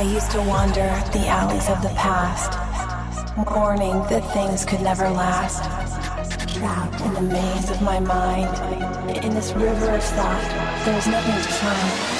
[0.00, 2.56] I used to wander the alleys of the past,
[3.36, 5.62] mourning that things could never last.
[6.54, 8.48] Trapped in the maze of my mind,
[9.22, 12.19] in this river of thought, there was nothing to find.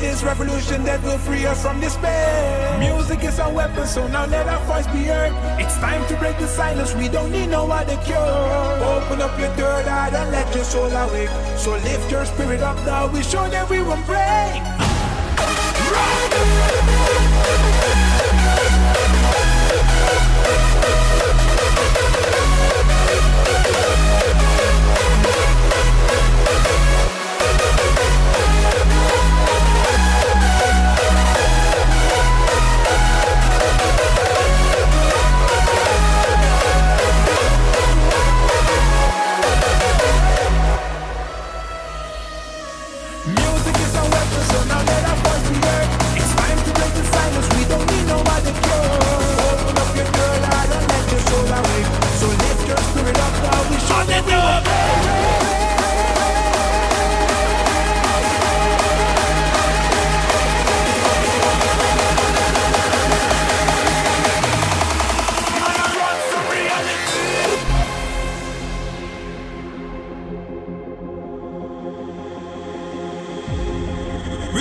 [0.00, 2.78] this revolution that will free us from despair.
[2.78, 5.32] Music is our weapon, so now let our voice be heard.
[5.60, 8.18] It's time to break the silence, we don't need no other cure.
[8.18, 11.30] Open up your third eye and let your soul awake.
[11.56, 14.62] So lift your spirit up now, we show that we won't break.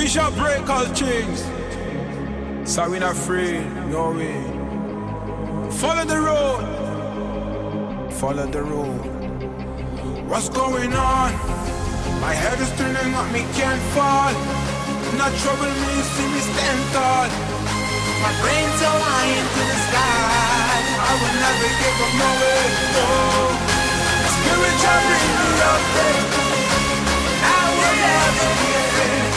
[0.08, 0.32] So
[2.90, 4.42] we're not afraid, no way.
[5.82, 6.64] Follow the road,
[8.14, 9.06] follow the road.
[10.30, 11.34] What's going on?
[12.22, 14.32] My head is turning up, me can't fall.
[15.20, 17.28] Not trouble me, see me stand tall.
[18.24, 20.88] My brain's high into the sky.
[21.04, 22.64] I will never give up, no way,
[22.96, 23.12] no.
[24.32, 25.84] Spirit shall bring me up.
[27.44, 29.37] I will never be afraid.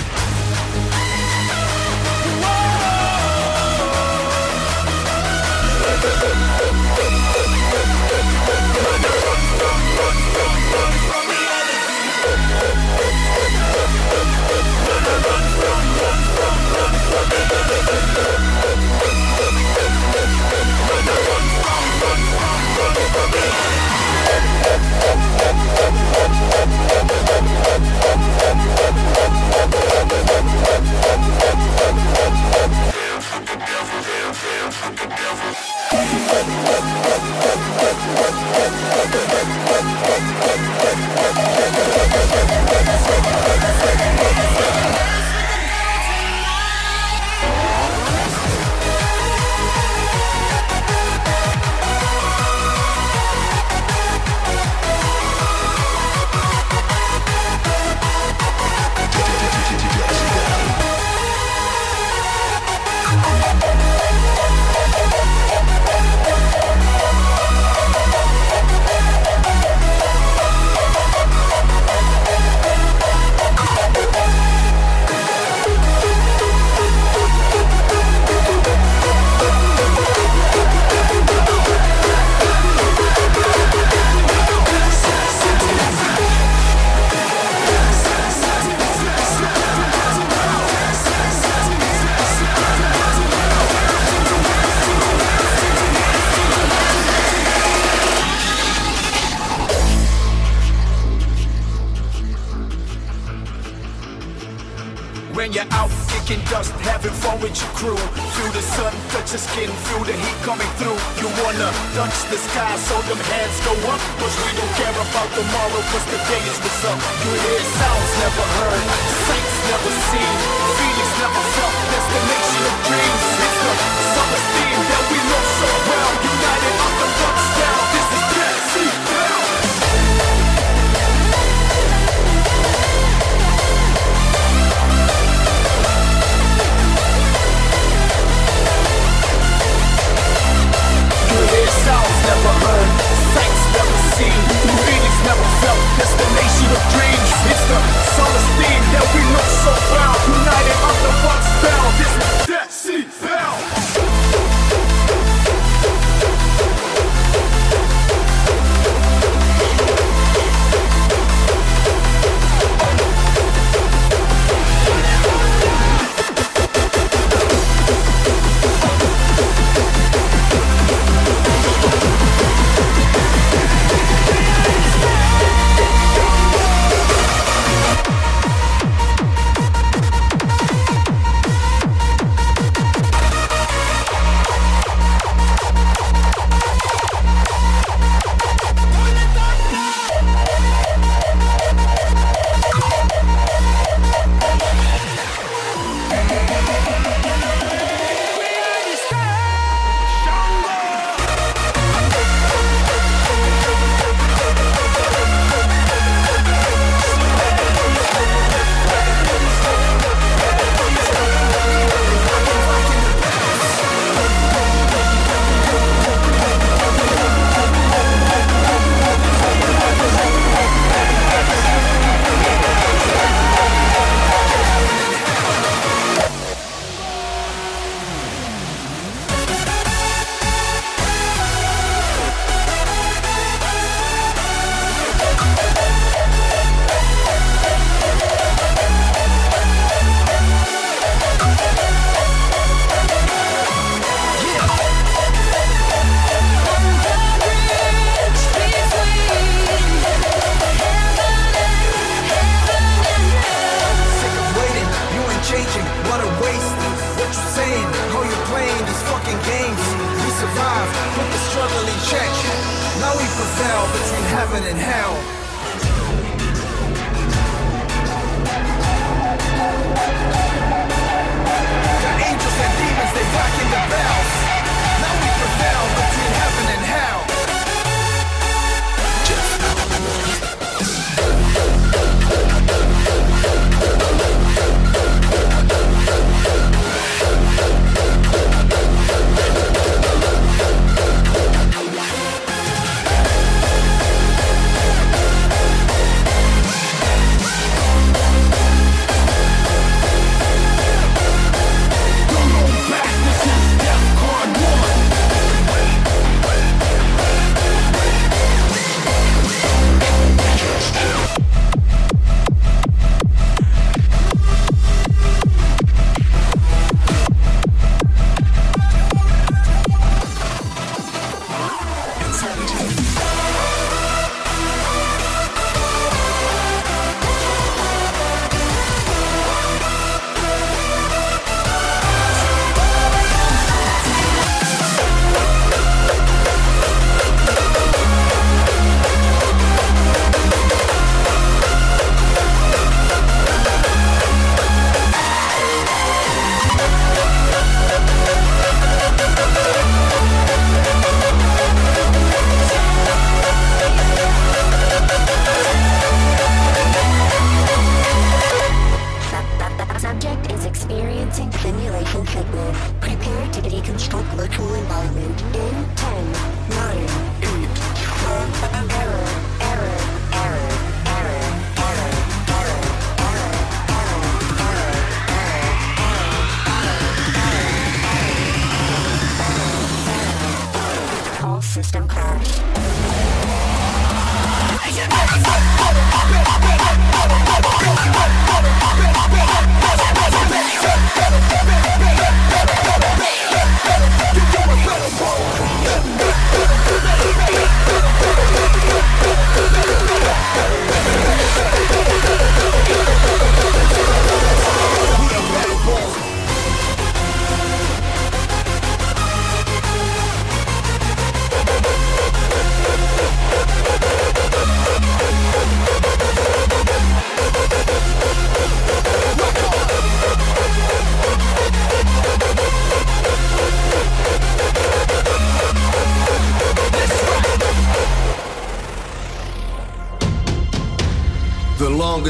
[141.71, 142.95] South never learned,
[143.31, 144.39] sights never seen.
[144.85, 147.29] Feelings never felt, destination of dreams.
[147.47, 147.79] It's the
[148.15, 150.15] solace theme that we look so well.
[150.27, 151.85] United under one spell.
[151.97, 152.50] This is.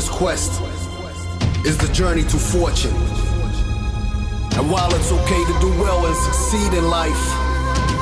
[0.01, 0.61] Longest quest
[1.63, 2.95] is the journey to fortune.
[4.57, 7.23] And while it's okay to do well and succeed in life,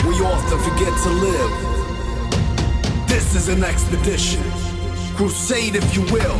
[0.07, 1.51] we often forget to live.
[3.09, 4.41] This is an expedition
[5.17, 6.39] crusade, if you will.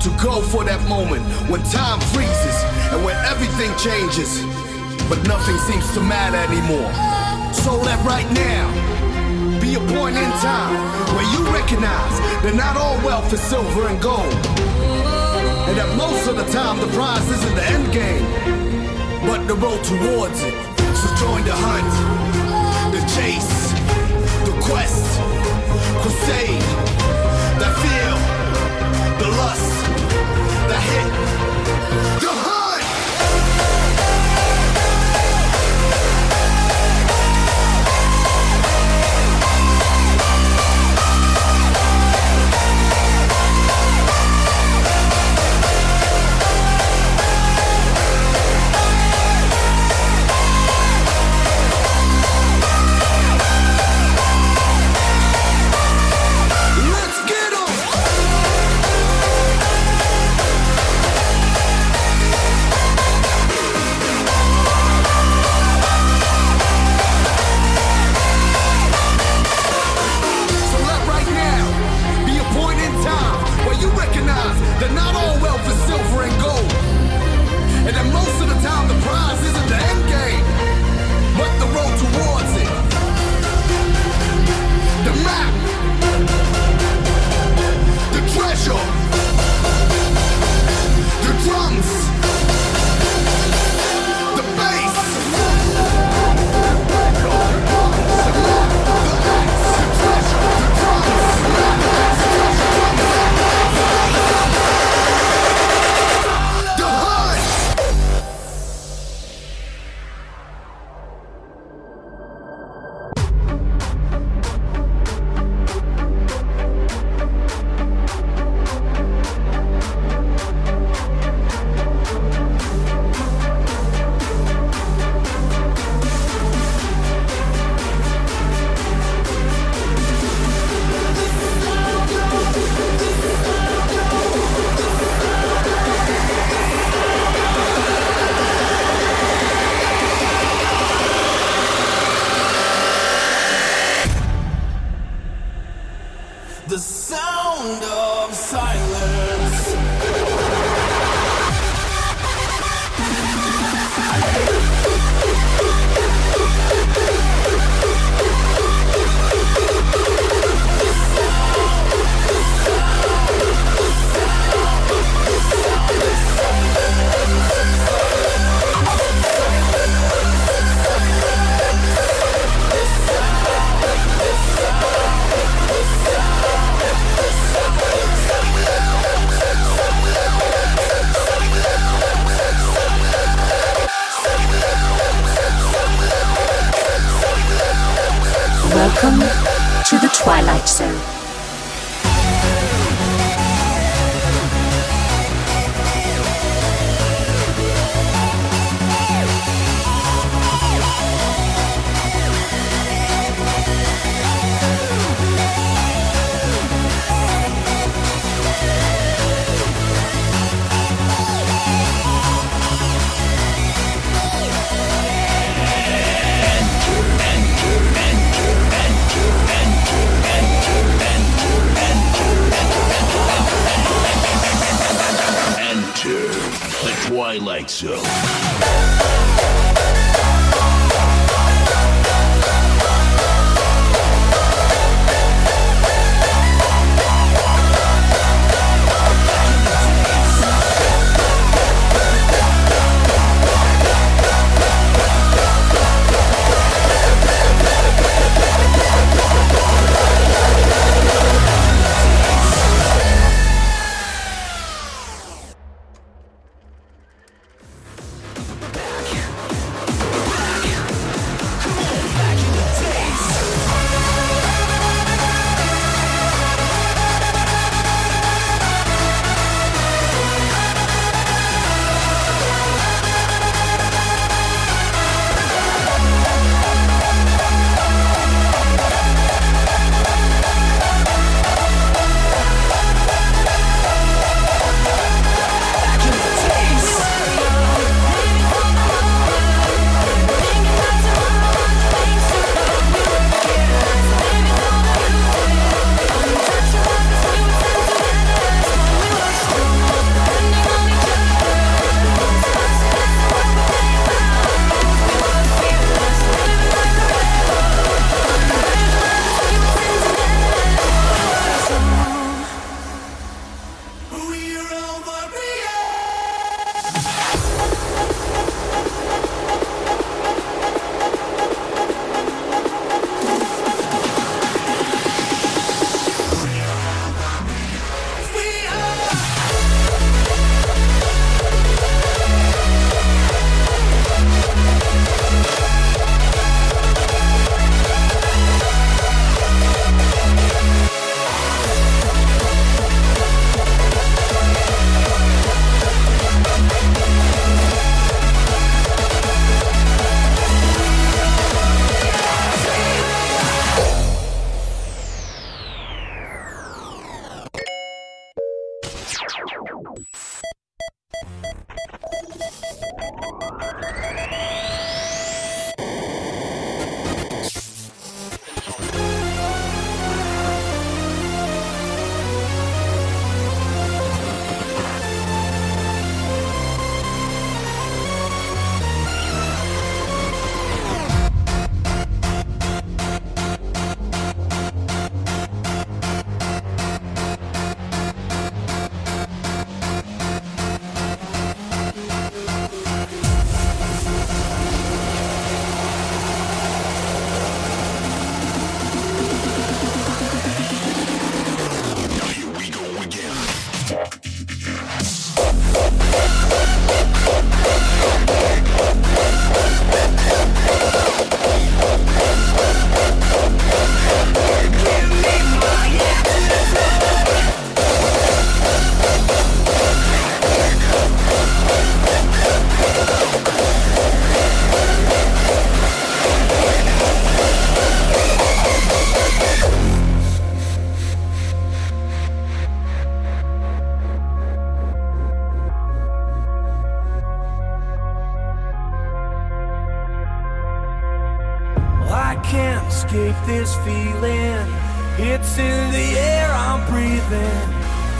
[0.00, 2.58] To go for that moment when time freezes
[2.90, 4.42] and when everything changes,
[5.08, 6.90] but nothing seems to matter anymore.
[7.54, 8.91] So let right now
[9.74, 10.74] a point in time
[11.14, 14.34] where you recognize that not all wealth is silver and gold.
[15.68, 18.26] And that most of the time the prize isn't the end game,
[19.24, 20.54] but the road towards it.
[21.00, 21.92] So join the hunt,
[22.92, 23.72] the chase,
[24.44, 25.06] the quest,
[26.02, 26.62] crusade,
[27.62, 28.16] the feel,
[29.22, 29.72] the lust,
[30.68, 31.08] the hit,
[32.20, 32.61] the hunt.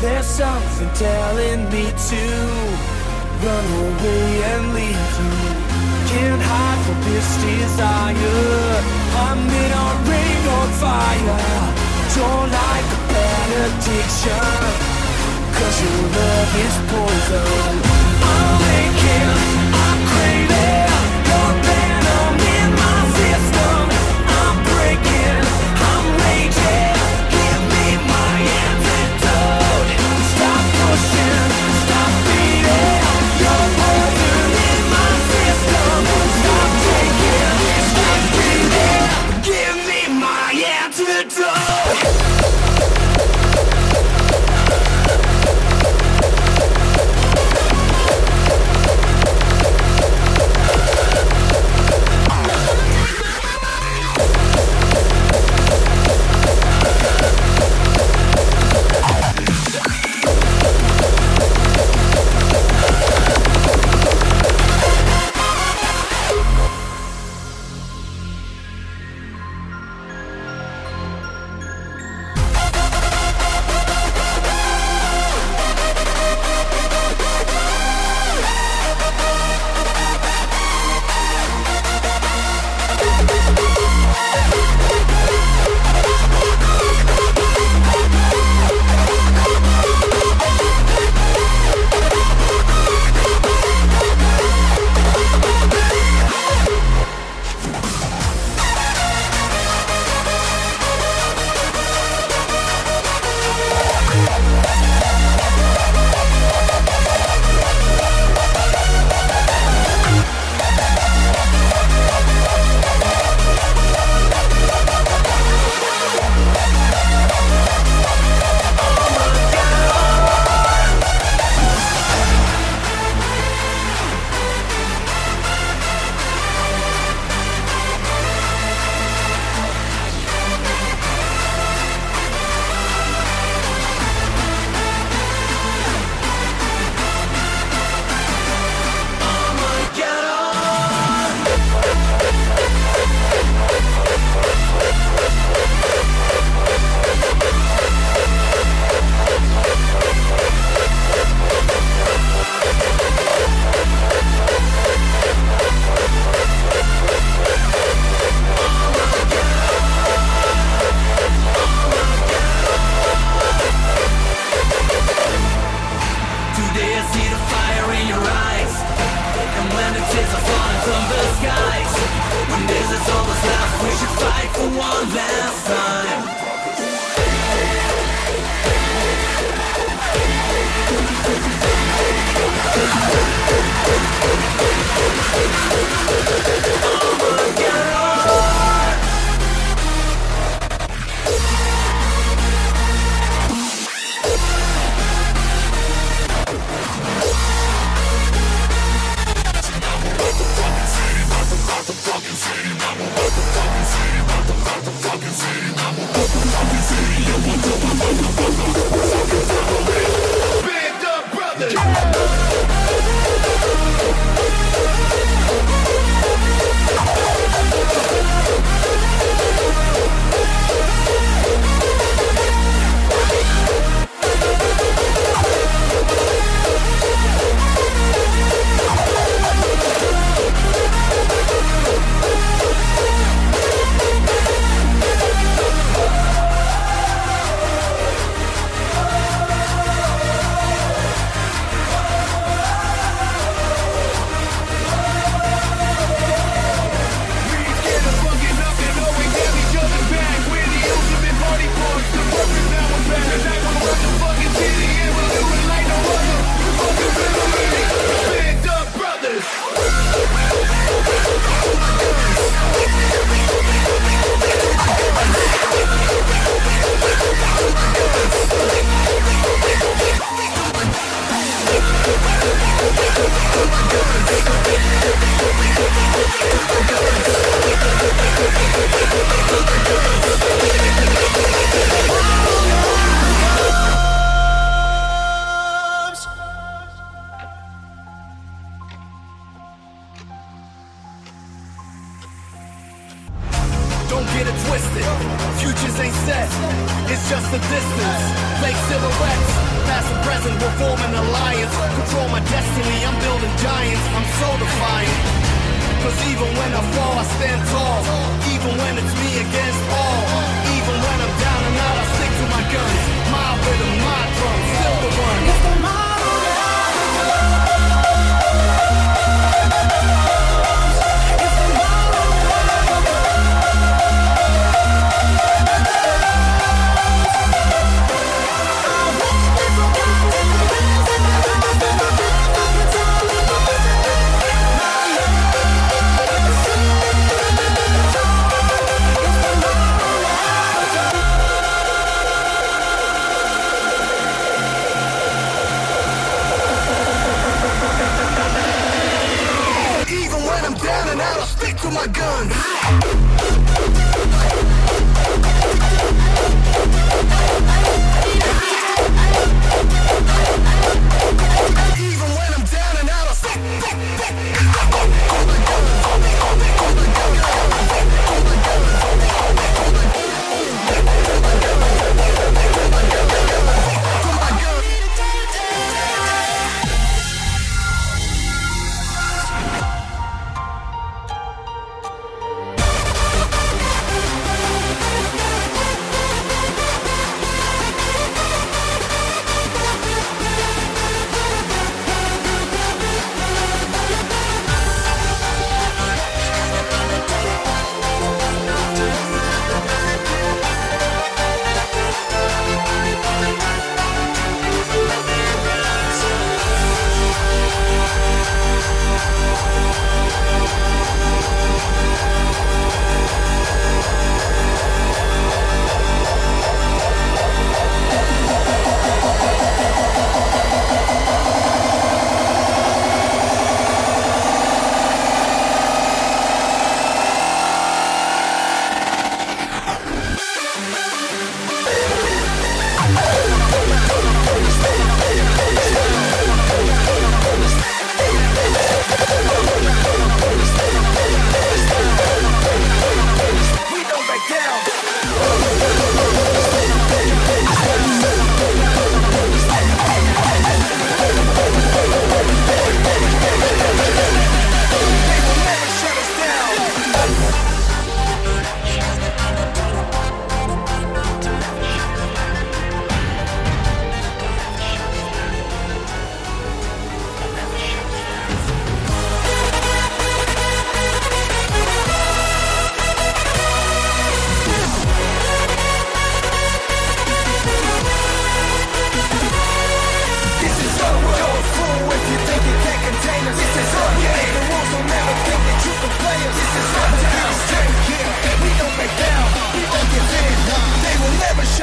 [0.03, 2.23] There's something telling me to
[3.38, 5.31] run away and leave you.
[6.11, 8.83] Can't hide from this desire.
[9.15, 11.38] I'm in a ring on fire.
[12.19, 14.43] Don't like a benediction.
[15.55, 17.79] Cause your love is poison.
[18.27, 19.52] I'll make it.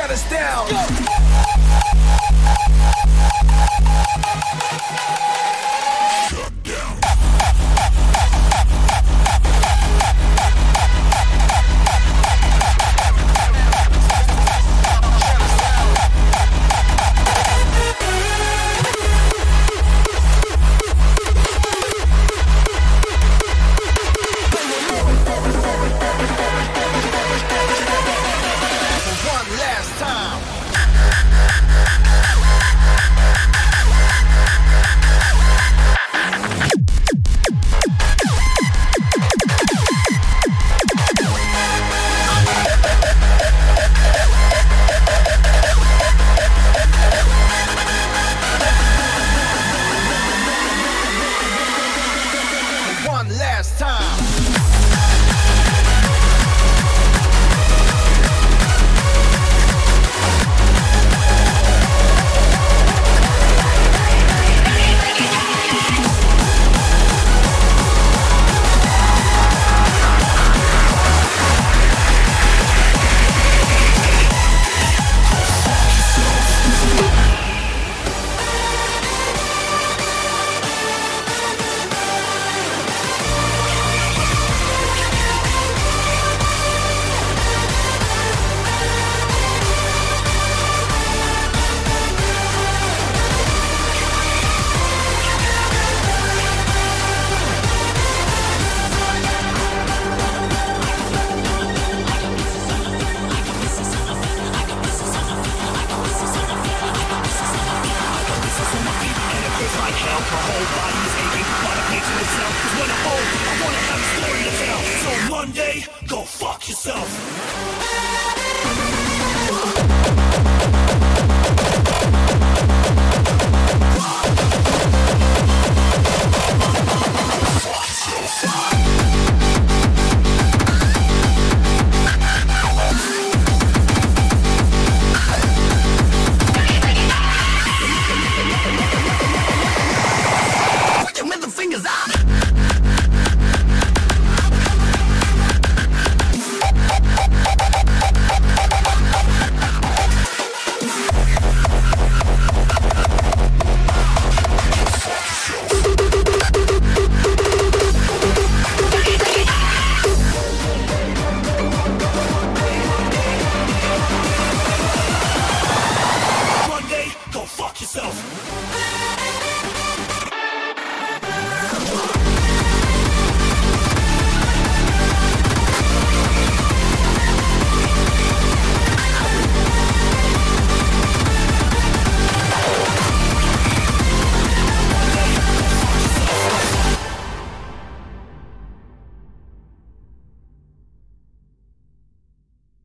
[0.09, 0.67] Shut us down.
[5.09, 5.28] For